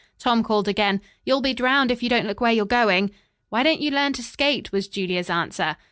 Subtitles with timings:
[0.17, 3.11] Tom called again: "You'll be drowned, if you don't look where you are going."
[3.49, 5.77] "Why don't you learn to skate?" was Julia's answer.